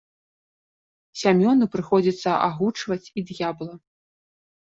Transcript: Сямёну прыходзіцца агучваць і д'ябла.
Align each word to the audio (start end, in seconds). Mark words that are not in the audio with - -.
Сямёну 1.23 1.67
прыходзіцца 1.75 2.29
агучваць 2.47 3.11
і 3.21 3.25
д'ябла. 3.29 3.69